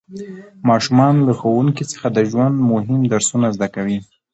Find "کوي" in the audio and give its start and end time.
3.75-3.99